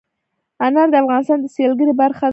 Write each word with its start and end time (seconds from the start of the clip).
انار 0.65 0.87
د 0.91 0.95
افغانستان 1.03 1.37
د 1.41 1.45
سیلګرۍ 1.55 1.93
برخه 2.01 2.23
ده. 2.29 2.29